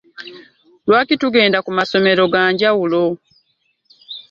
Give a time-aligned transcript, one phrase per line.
[0.87, 3.03] Lwaki tugenda ku masomero ga njawulo?